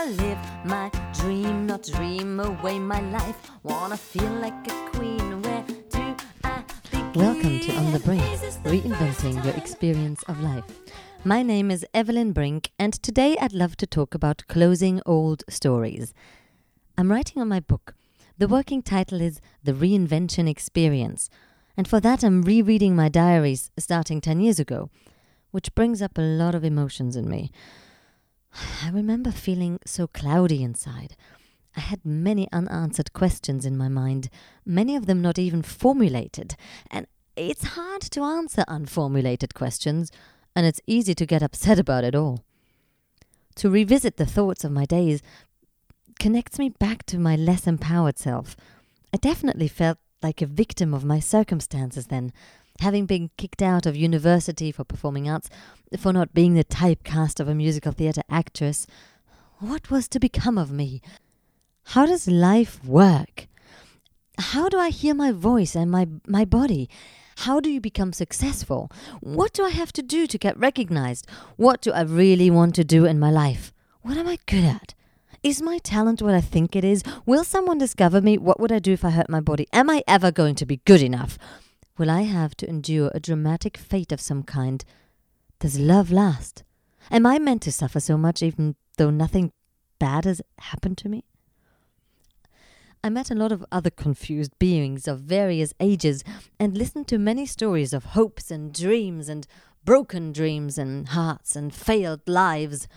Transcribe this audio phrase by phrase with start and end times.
[0.00, 3.50] Wanna live my dream, not dream away my life.
[3.62, 5.42] Wanna feel like a queen.
[5.42, 7.12] Where do I begin?
[7.22, 8.22] Welcome to On the Brink,
[8.64, 10.64] reinventing your experience of life.
[11.22, 16.14] My name is Evelyn Brink, and today I'd love to talk about closing old stories.
[16.96, 17.94] I'm writing on my book.
[18.38, 21.28] The working title is The Reinvention Experience,
[21.76, 24.88] and for that I'm rereading my diaries starting 10 years ago,
[25.50, 27.52] which brings up a lot of emotions in me.
[28.84, 31.16] I remember feeling so cloudy inside.
[31.76, 34.28] I had many unanswered questions in my mind,
[34.66, 36.56] many of them not even formulated,
[36.90, 37.06] and
[37.36, 40.10] it's hard to answer unformulated questions,
[40.56, 42.44] and it's easy to get upset about it all.
[43.56, 45.22] To revisit the thoughts of my days
[46.18, 48.56] connects me back to my less empowered self.
[49.12, 52.32] I definitely felt like a victim of my circumstances then,
[52.80, 55.48] having been kicked out of university for performing arts,
[55.98, 58.86] for not being the typecast of a musical theatre actress.
[59.58, 61.02] What was to become of me?
[61.84, 63.46] How does life work?
[64.38, 66.88] How do I hear my voice and my, my body?
[67.38, 68.90] How do you become successful?
[69.20, 71.26] What do I have to do to get recognized?
[71.56, 73.72] What do I really want to do in my life?
[74.02, 74.94] What am I good at?
[75.42, 77.02] Is my talent what I think it is?
[77.24, 78.36] Will someone discover me?
[78.36, 79.66] What would I do if I hurt my body?
[79.72, 81.38] Am I ever going to be good enough?
[82.00, 84.82] Will I have to endure a dramatic fate of some kind?
[85.58, 86.64] Does love last?
[87.10, 89.52] Am I meant to suffer so much even though nothing
[89.98, 91.26] bad has happened to me?
[93.04, 96.24] I met a lot of other confused beings of various ages
[96.58, 99.46] and listened to many stories of hopes and dreams and
[99.84, 102.88] broken dreams and hearts and failed lives.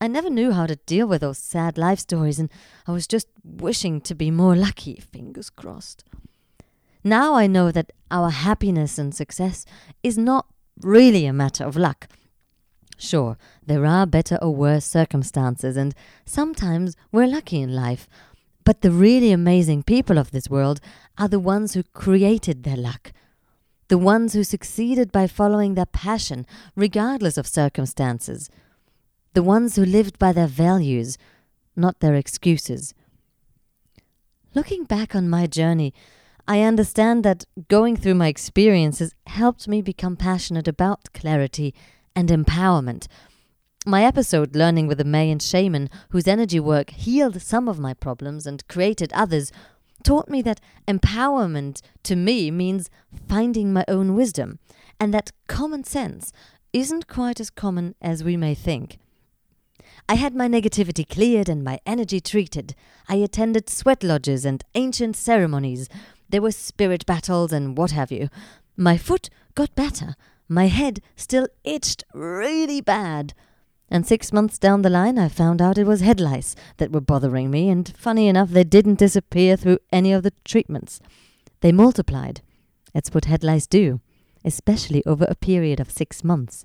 [0.00, 2.50] I never knew how to deal with those sad life stories, and
[2.86, 6.04] I was just wishing to be more lucky, fingers crossed.
[7.04, 9.66] Now I know that our happiness and success
[10.02, 10.46] is not
[10.80, 12.08] really a matter of luck.
[12.96, 15.94] Sure, there are better or worse circumstances, and
[16.24, 18.08] sometimes we're lucky in life.
[18.64, 20.80] But the really amazing people of this world
[21.18, 23.12] are the ones who created their luck.
[23.88, 28.48] The ones who succeeded by following their passion, regardless of circumstances.
[29.34, 31.18] The ones who lived by their values,
[31.76, 32.94] not their excuses.
[34.54, 35.92] Looking back on my journey,
[36.46, 41.74] I understand that going through my experiences helped me become passionate about clarity
[42.14, 43.06] and empowerment
[43.86, 48.46] my episode, Learning with a Mayan Shaman, whose energy work healed some of my problems
[48.46, 49.52] and created others,
[50.02, 52.88] taught me that empowerment to me means
[53.28, 54.58] finding my own wisdom,
[54.98, 56.32] and that common sense
[56.72, 58.98] isn't quite as common as we may think.
[60.08, 62.74] I had my negativity cleared and my energy treated.
[63.06, 65.88] I attended sweat lodges and ancient ceremonies.
[66.34, 68.28] There were spirit battles and what have you.
[68.76, 70.16] My foot got better.
[70.48, 73.34] My head still itched really bad.
[73.88, 77.00] And six months down the line, I found out it was head lice that were
[77.00, 80.98] bothering me, and funny enough, they didn't disappear through any of the treatments.
[81.60, 82.40] They multiplied.
[82.92, 84.00] It's what head lice do,
[84.44, 86.64] especially over a period of six months.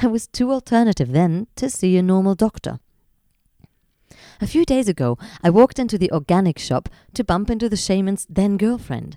[0.00, 2.80] I was too alternative then to see a normal doctor.
[4.40, 8.26] A few days ago, I walked into the organic shop to bump into the shaman's
[8.28, 9.16] then girlfriend.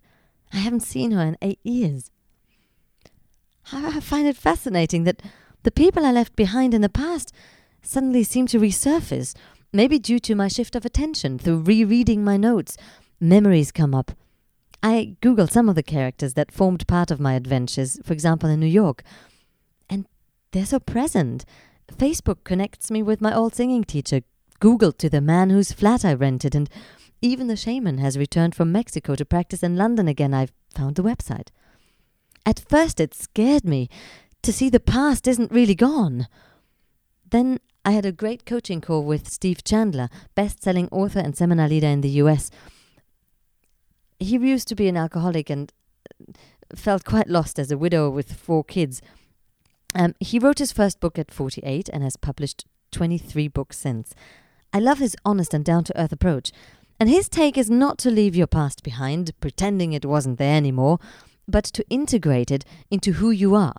[0.53, 2.11] I haven't seen her in eight years.
[3.71, 5.21] I find it fascinating that
[5.63, 7.33] the people I left behind in the past
[7.81, 9.35] suddenly seem to resurface,
[9.73, 12.77] maybe due to my shift of attention through rereading my notes.
[13.19, 14.11] Memories come up.
[14.83, 18.59] I googled some of the characters that formed part of my adventures, for example, in
[18.59, 19.03] New York,
[19.89, 20.05] and
[20.51, 21.43] they're so present.
[21.91, 24.21] Facebook connects me with my old singing teacher,
[24.59, 26.69] Google to the man whose flat I rented, and
[27.21, 30.33] even the shaman has returned from Mexico to practice in London again.
[30.33, 31.49] I've found the website.
[32.45, 33.89] At first, it scared me
[34.41, 36.27] to see the past isn't really gone.
[37.29, 41.67] Then I had a great coaching call with Steve Chandler, best selling author and seminar
[41.67, 42.49] leader in the US.
[44.19, 45.71] He used to be an alcoholic and
[46.75, 49.01] felt quite lost as a widower with four kids.
[49.95, 54.13] Um, he wrote his first book at 48 and has published 23 books since.
[54.77, 56.51] I love his honest and down to earth approach.
[56.99, 60.99] And his take is not to leave your past behind, pretending it wasn't there anymore,
[61.47, 63.77] but to integrate it into who you are.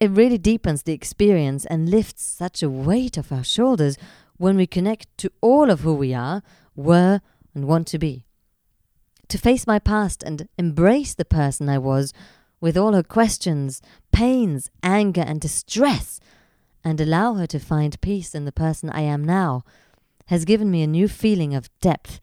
[0.00, 3.96] It really deepens the experience and lifts such a weight off our shoulders
[4.36, 6.42] when we connect to all of who we are,
[6.74, 7.20] were,
[7.54, 8.24] and want to be.
[9.28, 12.12] To face my past and embrace the person I was
[12.60, 13.80] with all her questions,
[14.10, 16.18] pains, anger, and distress,
[16.82, 19.62] and allow her to find peace in the person I am now,
[20.30, 22.20] has given me a new feeling of depth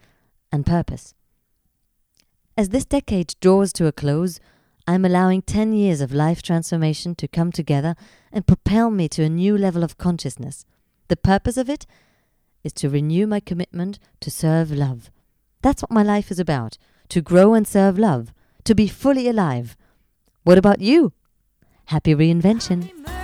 [0.50, 1.14] and purpose.
[2.58, 4.40] As this decade draws to a close,
[4.88, 7.98] I'm allowing 10 years of life transformation to come together
[8.32, 10.64] and propel me to a new level of consciousness.
[11.10, 11.86] The purpose of it?
[12.64, 15.12] is to renew my commitment to serve love.
[15.62, 16.78] That's what my life is about
[17.10, 18.34] to grow and serve love,
[18.64, 19.78] to be fully alive.
[20.44, 21.14] What about you?
[21.86, 23.17] Happy reinvention!